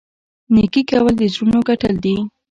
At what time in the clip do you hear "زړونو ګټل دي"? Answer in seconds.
1.33-2.15